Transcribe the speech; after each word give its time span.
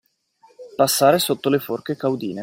Passare 0.75 1.19
sotto 1.19 1.49
le 1.49 1.59
forche 1.59 1.95
caudine. 1.95 2.39